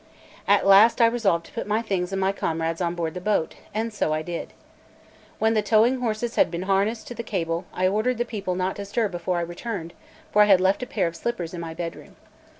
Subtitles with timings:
[0.47, 3.53] At last I resolved to put my things and my comrade's on board the boat;
[3.71, 4.51] and so I did.
[5.37, 8.75] When the towing horses had been harnessed to the cable, I ordered the people not
[8.77, 9.93] to stir before I returned,
[10.31, 12.15] for I had left a pair of slippers in my bedroom.